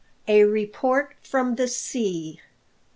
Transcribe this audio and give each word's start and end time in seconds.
A 0.27 0.45
REPORT 0.45 1.13
FROM 1.21 1.57
THE 1.57 1.67
SEA. 1.67 2.41